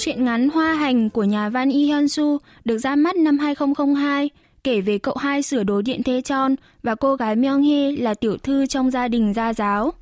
[0.00, 4.30] Truyện ngắn Hoa Hành của nhà văn Yi Hyun Su được ra mắt năm 2002,
[4.64, 8.14] kể về cậu hai sửa đồ điện thế Chon và cô gái Myung Hee là
[8.14, 9.92] tiểu thư trong gia đình gia giáo.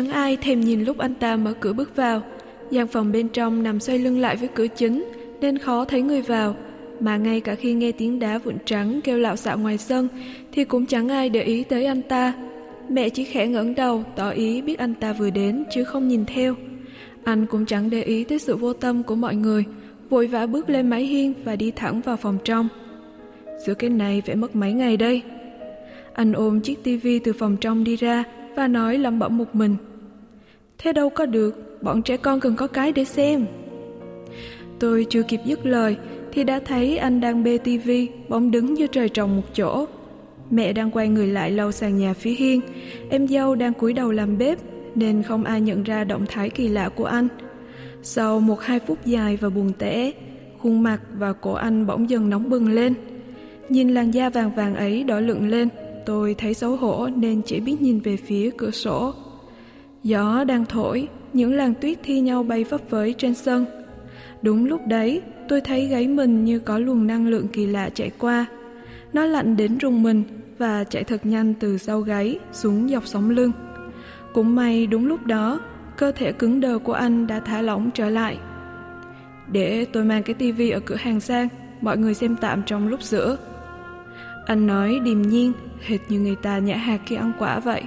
[0.00, 2.22] Chẳng ai thèm nhìn lúc anh ta mở cửa bước vào.
[2.70, 5.04] gian phòng bên trong nằm xoay lưng lại với cửa chính
[5.40, 6.56] nên khó thấy người vào.
[7.00, 10.08] Mà ngay cả khi nghe tiếng đá vụn trắng kêu lạo xạo ngoài sân
[10.52, 12.32] thì cũng chẳng ai để ý tới anh ta.
[12.88, 16.24] Mẹ chỉ khẽ ngẩng đầu tỏ ý biết anh ta vừa đến chứ không nhìn
[16.26, 16.54] theo.
[17.24, 19.64] Anh cũng chẳng để ý tới sự vô tâm của mọi người,
[20.10, 22.68] vội vã bước lên mái hiên và đi thẳng vào phòng trong.
[23.66, 25.22] Giữa cái này phải mất mấy ngày đây.
[26.12, 28.24] Anh ôm chiếc tivi từ phòng trong đi ra
[28.56, 29.76] và nói lẩm bẩm một mình.
[30.82, 33.46] Thế đâu có được, bọn trẻ con cần có cái để xem.
[34.78, 35.96] Tôi chưa kịp dứt lời
[36.32, 39.86] thì đã thấy anh đang bê tivi bỗng đứng như trời trồng một chỗ.
[40.50, 42.60] Mẹ đang quay người lại lau sàn nhà phía hiên,
[43.10, 44.58] em dâu đang cúi đầu làm bếp
[44.94, 47.28] nên không ai nhận ra động thái kỳ lạ của anh.
[48.02, 50.12] Sau một hai phút dài và buồn tẻ,
[50.58, 52.94] khuôn mặt và cổ anh bỗng dần nóng bừng lên.
[53.68, 55.68] Nhìn làn da vàng vàng ấy đỏ lựng lên,
[56.06, 59.14] tôi thấy xấu hổ nên chỉ biết nhìn về phía cửa sổ.
[60.02, 63.66] Gió đang thổi, những làn tuyết thi nhau bay vấp với trên sân.
[64.42, 68.10] Đúng lúc đấy, tôi thấy gáy mình như có luồng năng lượng kỳ lạ chạy
[68.18, 68.46] qua.
[69.12, 70.22] Nó lạnh đến rùng mình
[70.58, 73.52] và chạy thật nhanh từ sau gáy xuống dọc sống lưng.
[74.34, 75.60] Cũng may đúng lúc đó,
[75.96, 78.38] cơ thể cứng đờ của anh đã thả lỏng trở lại.
[79.52, 81.48] Để tôi mang cái tivi ở cửa hàng sang,
[81.80, 83.36] mọi người xem tạm trong lúc giữa
[84.46, 85.52] Anh nói điềm nhiên,
[85.86, 87.82] hệt như người ta nhã hạt khi ăn quả vậy.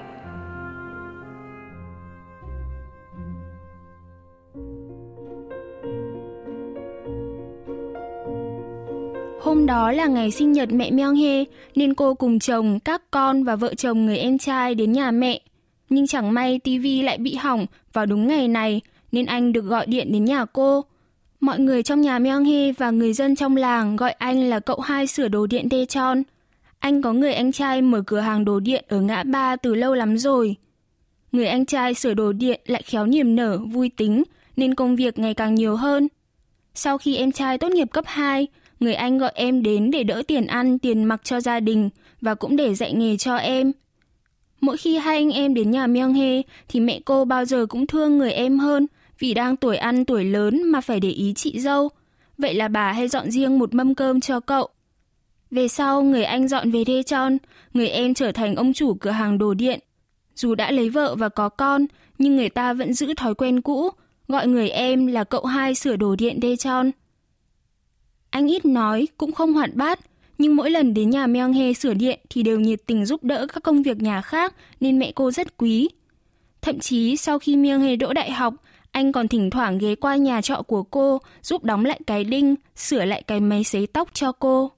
[9.63, 11.43] Hôm đó là ngày sinh nhật mẹ Myung Hee
[11.75, 15.41] nên cô cùng chồng, các con và vợ chồng người em trai đến nhà mẹ.
[15.89, 18.81] Nhưng chẳng may tivi lại bị hỏng vào đúng ngày này
[19.11, 20.85] nên anh được gọi điện đến nhà cô.
[21.39, 24.79] Mọi người trong nhà Myung Hee và người dân trong làng gọi anh là cậu
[24.79, 26.23] hai sửa đồ điện Daecheon.
[26.79, 29.93] Anh có người anh trai mở cửa hàng đồ điện ở ngã ba từ lâu
[29.93, 30.55] lắm rồi.
[31.31, 34.23] Người anh trai sửa đồ điện lại khéo niềm nở, vui tính
[34.55, 36.07] nên công việc ngày càng nhiều hơn.
[36.75, 38.47] Sau khi em trai tốt nghiệp cấp 2,
[38.83, 41.89] người anh gọi em đến để đỡ tiền ăn, tiền mặc cho gia đình
[42.21, 43.71] và cũng để dạy nghề cho em.
[44.61, 47.87] Mỗi khi hai anh em đến nhà Myung Hê thì mẹ cô bao giờ cũng
[47.87, 48.87] thương người em hơn
[49.19, 51.89] vì đang tuổi ăn tuổi lớn mà phải để ý chị dâu.
[52.37, 54.67] Vậy là bà hay dọn riêng một mâm cơm cho cậu.
[55.51, 57.37] Về sau, người anh dọn về Đê Tròn,
[57.73, 59.79] người em trở thành ông chủ cửa hàng đồ điện.
[60.35, 61.85] Dù đã lấy vợ và có con,
[62.17, 63.89] nhưng người ta vẫn giữ thói quen cũ,
[64.27, 66.91] gọi người em là cậu hai sửa đồ điện Đê Tròn.
[68.33, 69.99] Anh ít nói, cũng không hoạt bát,
[70.37, 73.47] nhưng mỗi lần đến nhà Myung He sửa điện thì đều nhiệt tình giúp đỡ
[73.53, 75.89] các công việc nhà khác nên mẹ cô rất quý.
[76.61, 78.53] Thậm chí sau khi Myung He đỗ đại học,
[78.91, 82.55] anh còn thỉnh thoảng ghé qua nhà trọ của cô giúp đóng lại cái đinh,
[82.75, 84.71] sửa lại cái máy sấy tóc cho cô.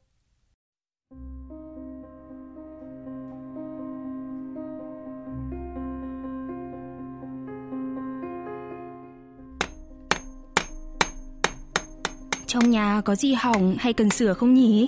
[12.55, 14.87] Trong nhà có gì hỏng hay cần sửa không nhỉ?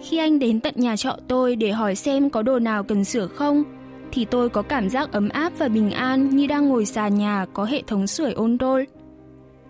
[0.00, 3.26] Khi anh đến tận nhà trọ tôi để hỏi xem có đồ nào cần sửa
[3.26, 3.64] không,
[4.12, 7.46] thì tôi có cảm giác ấm áp và bình an như đang ngồi sàn nhà
[7.52, 8.84] có hệ thống sưởi ôn đôn.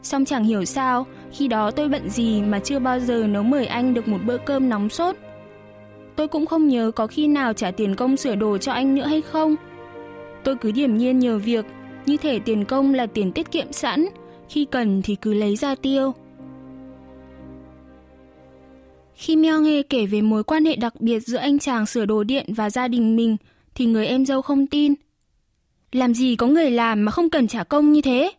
[0.02, 3.66] song chẳng hiểu sao, khi đó tôi bận gì mà chưa bao giờ nấu mời
[3.66, 5.16] anh được một bữa cơm nóng sốt.
[6.16, 9.06] Tôi cũng không nhớ có khi nào trả tiền công sửa đồ cho anh nữa
[9.06, 9.56] hay không.
[10.44, 11.66] Tôi cứ điểm nhiên nhờ việc,
[12.06, 14.06] như thể tiền công là tiền tiết kiệm sẵn,
[14.48, 16.14] khi cần thì cứ lấy ra tiêu.
[19.18, 22.24] Khi Meo Nghe kể về mối quan hệ đặc biệt giữa anh chàng sửa đồ
[22.24, 23.36] điện và gia đình mình,
[23.74, 24.94] thì người em dâu không tin.
[25.92, 28.32] Làm gì có người làm mà không cần trả công như thế?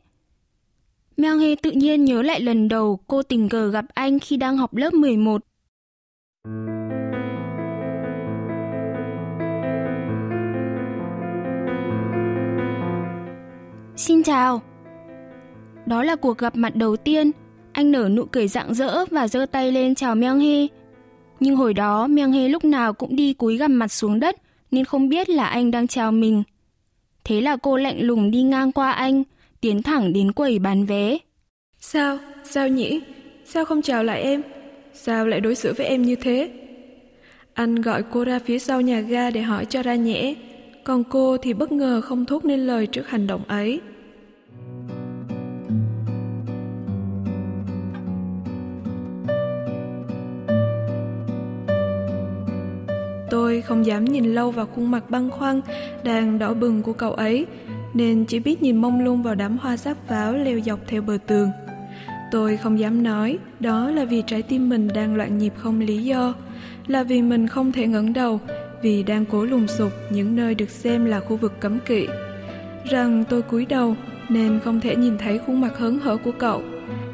[1.18, 4.58] Meo Nghe tự nhiên nhớ lại lần đầu cô tình cờ gặp anh khi đang
[4.58, 5.42] học lớp 11.
[13.96, 14.62] Xin chào.
[15.86, 17.32] Đó là cuộc gặp mặt đầu tiên
[17.80, 20.68] anh nở nụ cười rạng rỡ và giơ tay lên chào Myung Hee.
[21.40, 24.36] Nhưng hồi đó Myung Hee lúc nào cũng đi cúi gằm mặt xuống đất
[24.72, 26.44] nên không biết là anh đang chào mình.
[27.24, 29.24] Thế là cô lạnh lùng đi ngang qua anh,
[29.62, 31.18] tiến thẳng đến quầy bán vé.
[31.80, 32.18] Sao?
[32.44, 33.02] Sao nhỉ?
[33.46, 34.42] Sao không chào lại em?
[34.94, 36.50] Sao lại đối xử với em như thế?
[37.54, 40.34] Anh gọi cô ra phía sau nhà ga để hỏi cho ra nhẽ,
[40.84, 43.80] còn cô thì bất ngờ không thốt nên lời trước hành động ấy.
[53.30, 55.62] Tôi không dám nhìn lâu vào khuôn mặt băng khoăn
[56.04, 57.46] đang đỏ bừng của cậu ấy,
[57.94, 61.18] nên chỉ biết nhìn mông lung vào đám hoa sáp pháo leo dọc theo bờ
[61.28, 61.50] tường.
[62.32, 66.04] Tôi không dám nói, đó là vì trái tim mình đang loạn nhịp không lý
[66.04, 66.34] do,
[66.88, 68.40] là vì mình không thể ngẩng đầu,
[68.82, 72.08] vì đang cố lùng sục những nơi được xem là khu vực cấm kỵ.
[72.90, 73.96] Rằng tôi cúi đầu
[74.30, 76.62] nên không thể nhìn thấy khuôn mặt hớn hở của cậu.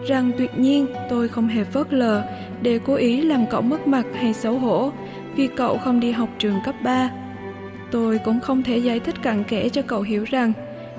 [0.07, 2.23] Rằng tuyệt nhiên tôi không hề phớt lờ
[2.61, 4.91] để cố ý làm cậu mất mặt hay xấu hổ
[5.35, 7.09] vì cậu không đi học trường cấp 3.
[7.91, 10.53] Tôi cũng không thể giải thích cặn kẽ cho cậu hiểu rằng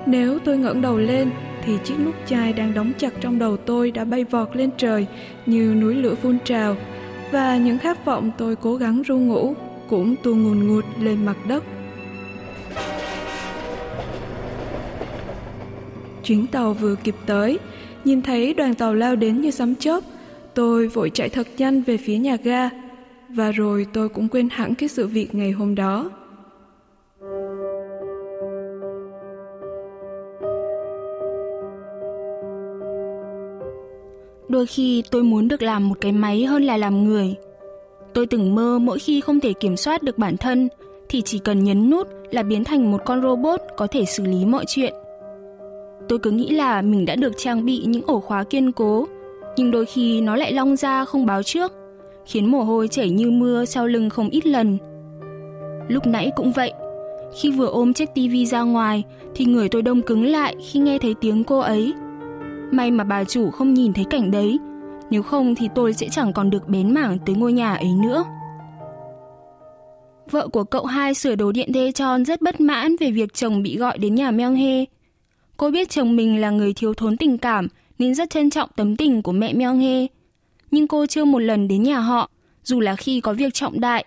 [0.06, 1.30] nếu tôi ngẩng đầu lên
[1.64, 5.06] thì chiếc nút chai đang đóng chặt trong đầu tôi đã bay vọt lên trời
[5.46, 6.76] như núi lửa phun trào
[7.32, 9.54] và những khát vọng tôi cố gắng ru ngủ
[9.88, 11.64] cũng tuôn ngùn ngụt lên mặt đất.
[16.24, 17.58] Chuyến tàu vừa kịp tới,
[18.04, 20.00] nhìn thấy đoàn tàu lao đến như sấm chớp,
[20.54, 22.70] tôi vội chạy thật nhanh về phía nhà ga
[23.36, 26.10] và rồi tôi cũng quên hẳn cái sự việc ngày hôm đó.
[34.48, 37.34] Đôi khi tôi muốn được làm một cái máy hơn là làm người.
[38.14, 40.68] Tôi từng mơ mỗi khi không thể kiểm soát được bản thân
[41.08, 44.44] thì chỉ cần nhấn nút là biến thành một con robot có thể xử lý
[44.44, 44.94] mọi chuyện.
[46.08, 49.06] Tôi cứ nghĩ là mình đã được trang bị những ổ khóa kiên cố,
[49.56, 51.72] nhưng đôi khi nó lại long ra không báo trước,
[52.26, 54.78] khiến mồ hôi chảy như mưa sau lưng không ít lần.
[55.88, 56.72] Lúc nãy cũng vậy,
[57.36, 60.98] khi vừa ôm chiếc tivi ra ngoài thì người tôi đông cứng lại khi nghe
[60.98, 61.92] thấy tiếng cô ấy.
[62.70, 64.58] May mà bà chủ không nhìn thấy cảnh đấy,
[65.10, 68.24] nếu không thì tôi sẽ chẳng còn được bén mảng tới ngôi nhà ấy nữa.
[70.30, 73.62] Vợ của cậu hai sửa đồ điện đê tròn rất bất mãn về việc chồng
[73.62, 74.84] bị gọi đến nhà Meong He.
[75.56, 77.68] Cô biết chồng mình là người thiếu thốn tình cảm
[77.98, 80.06] nên rất trân trọng tấm tình của mẹ Meong He.
[80.70, 82.30] Nhưng cô chưa một lần đến nhà họ,
[82.62, 84.04] dù là khi có việc trọng đại.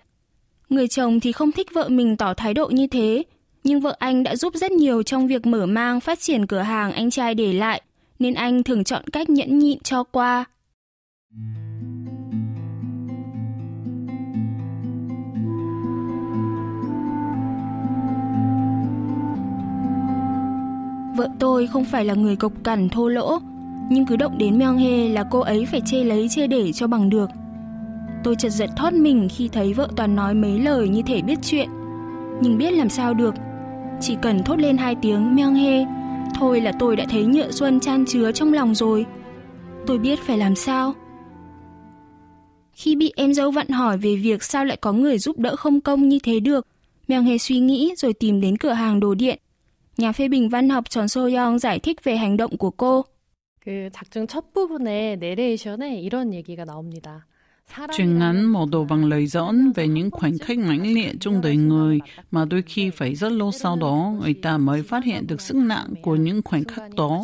[0.70, 3.24] Người chồng thì không thích vợ mình tỏ thái độ như thế,
[3.64, 6.92] nhưng vợ anh đã giúp rất nhiều trong việc mở mang phát triển cửa hàng
[6.92, 7.82] anh trai để lại,
[8.20, 10.46] nên anh thường chọn cách nhẫn nhịn cho qua.
[21.16, 23.40] Vợ tôi không phải là người cộc cằn thô lỗ,
[23.90, 26.88] nhưng cứ động đến Myung Hee là cô ấy phải chê lấy chê để cho
[26.88, 27.30] bằng được.
[28.24, 31.40] Tôi chợt giật thoát mình khi thấy vợ toàn nói mấy lời như thể biết
[31.42, 31.70] chuyện,
[32.42, 33.36] nhưng biết làm sao được.
[34.02, 35.86] Chỉ cần thốt lên hai tiếng Myung Hee,
[36.36, 39.06] thôi là tôi đã thấy nhựa xuân chan chứa trong lòng rồi.
[39.88, 40.94] Tôi biết phải làm sao.
[42.74, 45.82] Khi bị em dâu vặn hỏi về việc sao lại có người giúp đỡ không
[45.82, 46.68] công như thế được,
[47.08, 49.40] Myung Hee suy nghĩ rồi tìm đến cửa hàng đồ điện
[50.00, 53.06] Nhà phê bình văn học tròn So-young giải thích về hành động của cô.
[53.61, 57.27] 그 작중 첫 부분에 내레이션에 이런 얘기가 나옵니다.
[57.93, 61.57] Truyện ngắn mở đầu bằng lời dẫn về những khoảnh khắc mãnh liệt trong đời
[61.57, 62.01] người
[62.31, 65.57] mà đôi khi phải rất lâu sau đó người ta mới phát hiện được sức
[65.57, 67.23] nặng của những khoảnh khắc đó.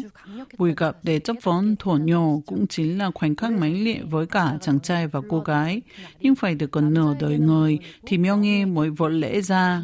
[0.59, 4.27] Buổi gặp để chấp vấn thổ nhỏ cũng chính là khoảnh khắc mãnh liệt với
[4.27, 5.83] cả chàng trai và cô gái.
[6.21, 9.83] Nhưng phải được gần nửa đời người thì Myung-hee mới vỡ lẽ ra.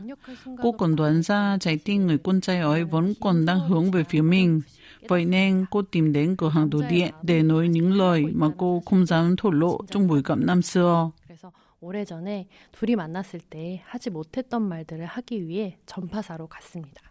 [0.63, 4.05] Cô còn đoán ra trái tim người con trai ấy vẫn còn đang hướng về
[4.09, 4.61] phía mình.
[5.09, 8.83] Vậy nên cô tìm đến cửa hàng đồ điện để nói những lời mà cô
[8.87, 11.11] không dám thổ lộ trong buổi gặp năm xưa.
[11.29, 17.03] 그래서 오래전에 둘이 만났을 때 하지 못했던 말들을 하기 위해 전파사로 갔습니다.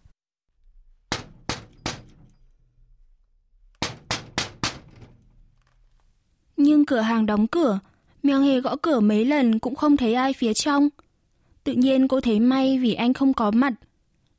[6.58, 7.80] Nhưng cửa hàng đóng cửa,
[8.24, 10.90] Myung Hề gõ cửa mấy lần cũng không thấy ai phía trong.
[11.64, 13.74] Tự nhiên cô thấy may vì anh không có mặt.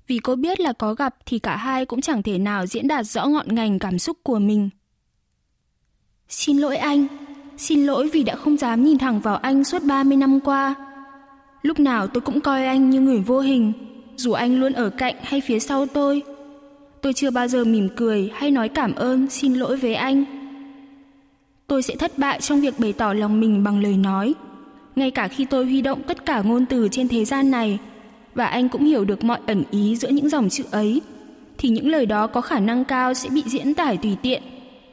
[0.08, 3.05] vì cô biết là có gặp thì cả hai cũng chẳng thể nào diễn đạt
[3.05, 4.70] rõ ngọn ngành cảm xúc của mình.
[6.29, 7.08] Xin lỗi anh,
[7.58, 10.75] xin lỗi vì đã không dám nhìn thẳng vào anh suốt 30 năm qua.
[11.62, 13.74] Lúc nào tôi cũng coi anh như người vô hình,
[14.15, 16.24] dù anh luôn ở cạnh hay phía sau tôi.
[17.01, 20.25] Tôi chưa bao giờ mỉm cười hay nói cảm ơn, xin lỗi với anh.
[21.67, 24.34] Tôi sẽ thất bại trong việc bày tỏ lòng mình bằng lời nói.
[24.96, 27.79] Ngay cả khi tôi huy động tất cả ngôn từ trên thế gian này,
[28.33, 31.01] và anh cũng hiểu được mọi ẩn ý giữa những dòng chữ ấy,
[31.57, 34.43] thì những lời đó có khả năng cao sẽ bị diễn tải tùy tiện,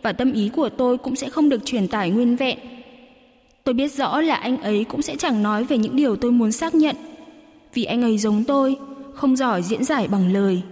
[0.02, 2.58] và tâm ý của tôi cũng sẽ không được truyền tải nguyên vẹn.
[3.64, 6.52] Tôi biết rõ là anh ấy cũng sẽ chẳng nói về những điều tôi muốn
[6.52, 6.96] xác nhận,
[7.74, 8.76] vì anh ấy giống tôi,
[9.14, 10.62] không giỏi diễn giải bằng lời.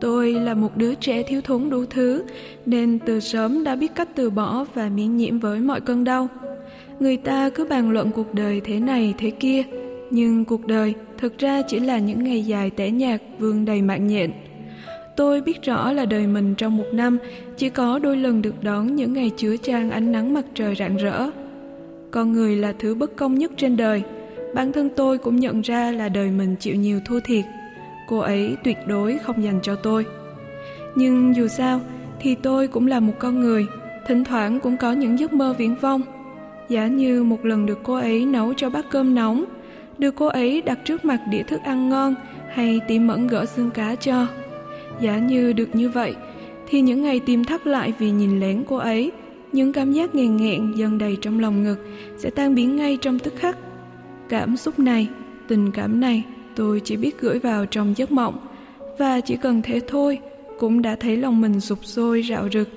[0.00, 2.24] Tôi là một đứa trẻ thiếu thốn đủ thứ,
[2.66, 6.28] nên từ sớm đã biết cách từ bỏ và miễn nhiễm với mọi cơn đau.
[7.00, 9.62] Người ta cứ bàn luận cuộc đời thế này thế kia,
[10.10, 14.06] nhưng cuộc đời thực ra chỉ là những ngày dài tẻ nhạt vương đầy mạng
[14.06, 14.30] nhện.
[15.16, 17.18] Tôi biết rõ là đời mình trong một năm
[17.56, 20.96] chỉ có đôi lần được đón những ngày chứa trang ánh nắng mặt trời rạng
[20.96, 21.30] rỡ.
[22.10, 24.02] Con người là thứ bất công nhất trên đời.
[24.54, 27.44] Bản thân tôi cũng nhận ra là đời mình chịu nhiều thua thiệt.
[28.08, 30.06] Cô ấy tuyệt đối không dành cho tôi.
[30.94, 31.80] Nhưng dù sao
[32.20, 33.66] thì tôi cũng là một con người,
[34.06, 36.02] thỉnh thoảng cũng có những giấc mơ viễn vông.
[36.68, 39.44] Giả như một lần được cô ấy nấu cho bát cơm nóng,
[39.98, 42.14] được cô ấy đặt trước mặt đĩa thức ăn ngon
[42.50, 44.26] hay tỉ mẫn gỡ xương cá cho.
[45.00, 46.14] Giả như được như vậy,
[46.68, 49.12] thì những ngày tìm thắt lại vì nhìn lén cô ấy,
[49.52, 51.78] những cảm giác nghèn nghẹn dần đầy trong lòng ngực
[52.16, 53.58] sẽ tan biến ngay trong tức khắc.
[54.28, 55.08] Cảm xúc này,
[55.48, 56.24] tình cảm này,
[56.58, 58.46] tôi chỉ biết gửi vào trong giấc mộng,
[58.98, 60.18] và chỉ cần thế thôi,
[60.58, 62.68] cũng đã thấy lòng mình sụp sôi rạo rực.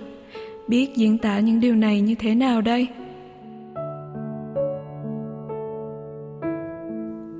[0.67, 2.87] Biết diễn tả những điều này như thế nào đây?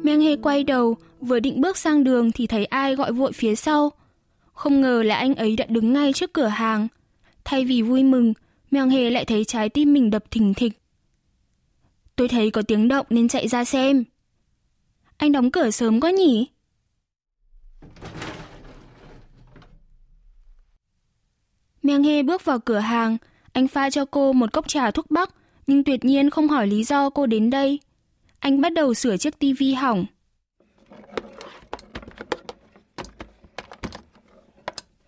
[0.04, 3.56] Meng Hê quay đầu, vừa định bước sang đường thì thấy ai gọi vội phía
[3.56, 3.92] sau.
[4.54, 6.88] Không ngờ là anh ấy đã đứng ngay trước cửa hàng.
[7.46, 8.34] Thay vì vui mừng,
[8.72, 10.74] Meng Hê lại thấy trái tim mình đập thình thịch.
[12.16, 14.04] Tôi thấy có tiếng động nên chạy ra xem.
[15.22, 16.48] Anh đóng cửa sớm quá nhỉ?
[21.84, 23.18] Meng He bước vào cửa hàng,
[23.54, 25.30] anh pha cho cô một cốc trà thuốc bắc,
[25.68, 27.80] nhưng tuyệt nhiên không hỏi lý do cô đến đây.
[28.40, 30.06] Anh bắt đầu sửa chiếc tivi hỏng.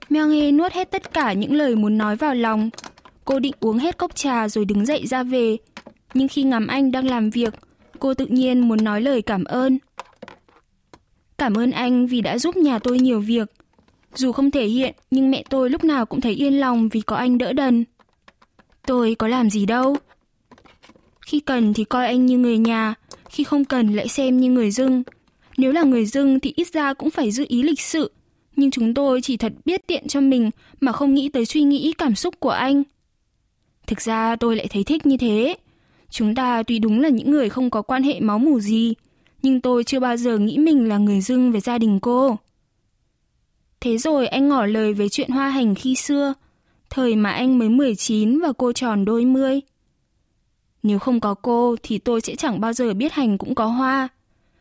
[0.10, 2.70] Meng He nuốt hết tất cả những lời muốn nói vào lòng.
[3.26, 5.58] Cô định uống hết cốc trà rồi đứng dậy ra về.
[6.14, 7.54] Nhưng khi ngắm anh đang làm việc,
[8.00, 9.78] cô tự nhiên muốn nói lời cảm ơn.
[11.44, 13.52] Cảm ơn anh vì đã giúp nhà tôi nhiều việc.
[14.16, 17.16] Dù không thể hiện, nhưng mẹ tôi lúc nào cũng thấy yên lòng vì có
[17.16, 17.86] anh đỡ đần.
[18.88, 19.98] Tôi có làm gì đâu.
[21.22, 22.94] Khi cần thì coi anh như người nhà,
[23.30, 25.04] khi không cần lại xem như người dưng.
[25.58, 28.12] Nếu là người dưng thì ít ra cũng phải giữ ý lịch sự,
[28.56, 31.94] nhưng chúng tôi chỉ thật biết tiện cho mình mà không nghĩ tới suy nghĩ
[31.98, 32.84] cảm xúc của anh.
[33.88, 35.56] Thực ra tôi lại thấy thích như thế.
[36.10, 38.94] Chúng ta tuy đúng là những người không có quan hệ máu mủ gì,
[39.44, 42.38] nhưng tôi chưa bao giờ nghĩ mình là người dưng về gia đình cô.
[43.82, 46.34] Thế rồi anh ngỏ lời về chuyện hoa hành khi xưa,
[46.90, 49.62] thời mà anh mới 19 và cô tròn đôi mươi.
[50.84, 54.08] Nếu không có cô thì tôi sẽ chẳng bao giờ biết hành cũng có hoa.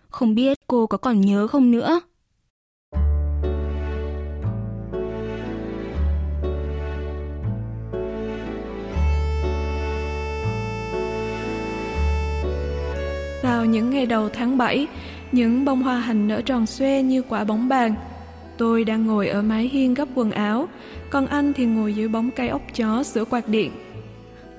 [0.08, 2.00] Không biết cô có còn nhớ không nữa.
[13.52, 14.86] Vào những ngày đầu tháng 7,
[15.32, 17.94] những bông hoa hành nở tròn xoe như quả bóng bàn.
[18.58, 20.68] Tôi đang ngồi ở mái hiên gấp quần áo,
[21.10, 23.72] còn anh thì ngồi dưới bóng cây ốc chó sửa quạt điện.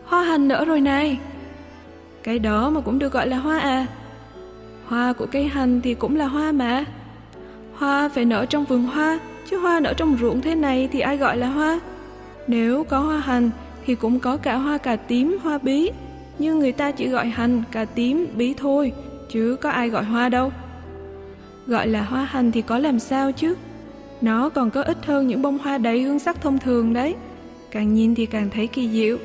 [0.05, 1.17] Hoa hành nở rồi này!
[2.23, 3.85] Cái đó mà cũng được gọi là hoa à?
[4.85, 6.85] Hoa của cây hành thì cũng là hoa mà.
[7.75, 9.19] Hoa phải nở trong vườn hoa,
[9.49, 11.79] chứ hoa nở trong ruộng thế này thì ai gọi là hoa?
[12.47, 13.49] Nếu có hoa hành
[13.85, 15.91] thì cũng có cả hoa cà tím, hoa bí.
[16.39, 18.93] Nhưng người ta chỉ gọi hành, cà tím, bí thôi,
[19.29, 20.51] chứ có ai gọi hoa đâu.
[21.67, 23.55] Gọi là hoa hành thì có làm sao chứ?
[24.21, 27.15] Nó còn có ít hơn những bông hoa đầy hương sắc thông thường đấy.
[27.71, 29.17] Càng nhìn thì càng thấy kỳ diệu.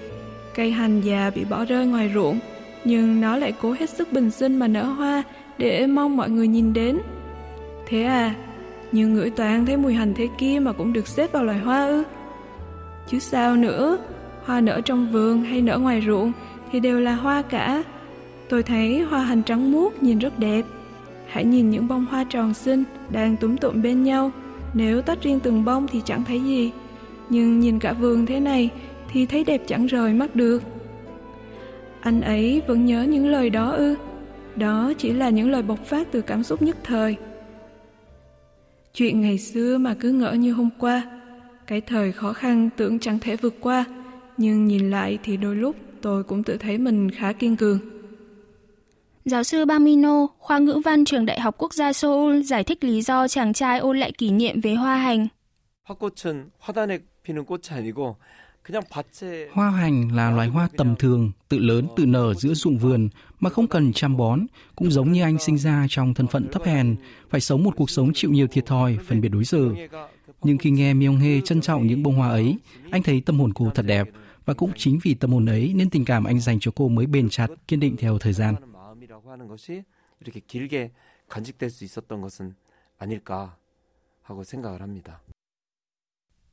[0.54, 2.38] Cây hành già bị bỏ rơi ngoài ruộng,
[2.84, 5.22] nhưng nó lại cố hết sức bình sinh mà nở hoa
[5.58, 6.98] để mong mọi người nhìn đến.
[7.86, 8.34] Thế à,
[8.92, 11.86] nhưng ngửi toàn thấy mùi hành thế kia mà cũng được xếp vào loài hoa
[11.86, 12.02] ư?
[13.10, 13.98] Chứ sao nữa,
[14.44, 16.32] hoa nở trong vườn hay nở ngoài ruộng
[16.72, 17.84] thì đều là hoa cả.
[18.48, 20.62] Tôi thấy hoa hành trắng muốt nhìn rất đẹp.
[21.26, 24.30] Hãy nhìn những bông hoa tròn xinh đang túm tụm bên nhau.
[24.74, 26.72] Nếu tách riêng từng bông thì chẳng thấy gì.
[27.28, 28.70] Nhưng nhìn cả vườn thế này
[29.12, 30.62] thì thấy đẹp chẳng rời mắt được.
[32.00, 33.94] Anh ấy vẫn nhớ những lời đó ư?
[34.56, 37.16] Đó chỉ là những lời bộc phát từ cảm xúc nhất thời.
[38.94, 41.02] Chuyện ngày xưa mà cứ ngỡ như hôm qua,
[41.66, 43.84] cái thời khó khăn tưởng chẳng thể vượt qua,
[44.36, 47.78] nhưng nhìn lại thì đôi lúc tôi cũng tự thấy mình khá kiên cường.
[49.24, 53.02] Giáo sư Bamino, khoa ngữ văn trường Đại học Quốc gia Seoul giải thích lý
[53.02, 55.28] do chàng trai ôn lại kỷ niệm về hoa hành.
[59.52, 63.08] Hoa hành là loài hoa tầm thường, tự lớn, tự nở giữa ruộng vườn
[63.40, 66.62] mà không cần chăm bón, cũng giống như anh sinh ra trong thân phận thấp
[66.64, 66.96] hèn,
[67.30, 69.74] phải sống một cuộc sống chịu nhiều thiệt thòi, phân biệt đối xử.
[70.42, 72.56] Nhưng khi nghe Myung Hee trân trọng những bông hoa ấy,
[72.90, 74.08] anh thấy tâm hồn cô thật đẹp,
[74.48, 77.06] và cũng chính vì tâm hồn ấy nên tình cảm anh dành cho cô mới
[77.06, 78.54] bền chặt, kiên định theo thời gian.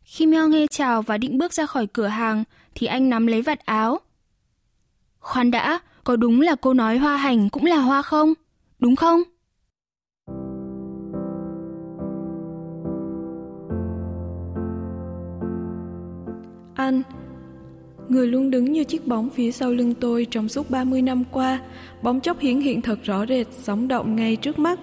[0.03, 2.43] Khi Myung Hee chào và định bước ra khỏi cửa hàng
[2.75, 3.99] thì anh nắm lấy vạt áo.
[5.19, 8.33] Khoan đã, có đúng là cô nói hoa hành cũng là hoa không?
[8.79, 9.21] Đúng không?
[16.75, 17.01] Anh,
[18.09, 21.59] người luôn đứng như chiếc bóng phía sau lưng tôi trong suốt 30 năm qua,
[22.01, 24.79] bóng chốc hiển hiện thật rõ rệt, sống động ngay trước mắt,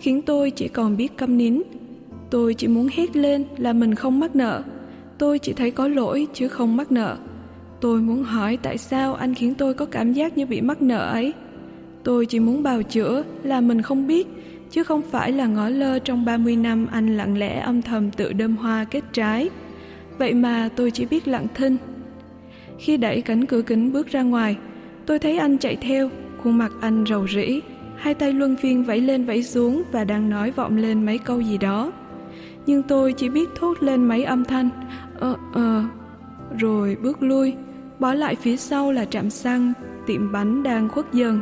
[0.00, 1.62] khiến tôi chỉ còn biết câm nín.
[2.30, 4.62] Tôi chỉ muốn hét lên là mình không mắc nợ.
[5.18, 7.16] Tôi chỉ thấy có lỗi chứ không mắc nợ.
[7.80, 11.10] Tôi muốn hỏi tại sao anh khiến tôi có cảm giác như bị mắc nợ
[11.12, 11.32] ấy.
[12.02, 14.26] Tôi chỉ muốn bào chữa là mình không biết,
[14.70, 18.32] chứ không phải là ngó lơ trong 30 năm anh lặng lẽ âm thầm tự
[18.32, 19.48] đơm hoa kết trái.
[20.18, 21.76] Vậy mà tôi chỉ biết lặng thinh.
[22.78, 24.56] Khi đẩy cánh cửa kính bước ra ngoài,
[25.06, 26.10] tôi thấy anh chạy theo,
[26.42, 27.60] khuôn mặt anh rầu rĩ,
[27.96, 31.40] hai tay luân phiên vẫy lên vẫy xuống và đang nói vọng lên mấy câu
[31.40, 31.92] gì đó.
[32.66, 34.68] Nhưng tôi chỉ biết thốt lên mấy âm thanh,
[35.18, 35.84] ờ ờ,
[36.58, 37.54] rồi bước lui,
[37.98, 39.72] bỏ lại phía sau là trạm xăng,
[40.06, 41.40] tiệm bánh đang khuất dần.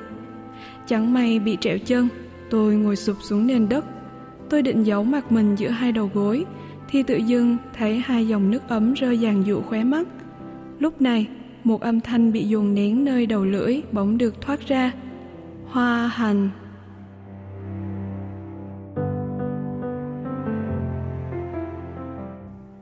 [0.86, 2.08] Chẳng may bị trẹo chân,
[2.50, 3.84] tôi ngồi sụp xuống nền đất.
[4.50, 6.44] Tôi định giấu mặt mình giữa hai đầu gối,
[6.88, 10.06] thì tự dưng thấy hai dòng nước ấm rơi dàn dụ khóe mắt.
[10.82, 11.26] Lúc này,
[11.64, 14.92] một âm thanh bị dồn nén nơi đầu lưỡi bỗng được thoát ra.
[15.68, 16.50] Hoa hành.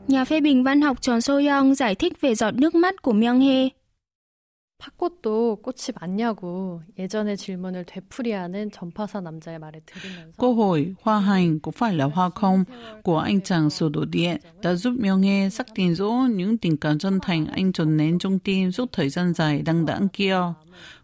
[0.09, 3.13] Nhà phê bình văn học Tròn So Young giải thích về giọt nước mắt của
[3.13, 3.69] Myung Hee.
[4.86, 11.72] 팥꽃도 꽃이 많냐고 예전의 질문을 되풀이하는 전파사 남자의 말에 들으면서 Câu hỏi hoa hành có
[11.72, 12.64] phải là hoa không
[13.04, 16.78] của anh chàng sổ đổ điện đã giúp Myung Hee xác định rõ những tình
[16.78, 20.40] cảm chân thành anh trồn nén trong tim suốt thời gian dài đăng đẵng kia.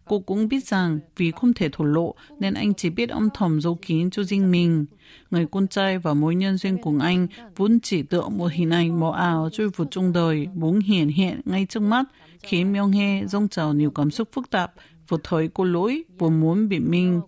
[0.06, 3.62] Cô cũng biết rằng vì không thể thổ lộ nên anh chỉ biết âm thầm
[3.62, 4.86] giấu kín cho riêng mình.
[5.32, 9.00] Người con trai và mối nhân duyên của anh vốn chỉ tựa một hình ảnh
[9.00, 12.04] mờ ảo trôi vụt trong đời muốn hiện hiện ngay trước mắt
[12.44, 14.74] khiến Myung Hee dâng trào nhiều cảm xúc phức tạp
[15.08, 17.22] vừa thấy cô lỗi vừa muốn biện minh.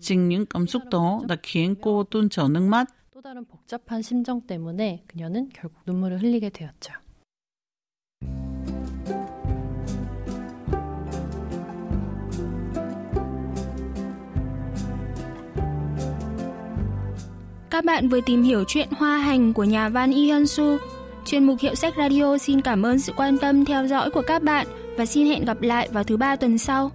[0.00, 2.88] Chính những cảm xúc đó đã khiến cô tuôn trào nước mắt.
[3.20, 6.94] 또 다른 복잡한 심정 때문에 그녀는 결국 눈물을 흘리게 되었죠.
[17.70, 20.78] Các bạn vừa tìm hiểu chuyện Hoa Hành của nhà văn Y Hyun Su.
[21.25, 24.43] Chuyên mục Hiệu sách Radio xin cảm ơn sự quan tâm theo dõi của các
[24.43, 26.91] bạn và xin hẹn gặp lại vào thứ ba tuần sau.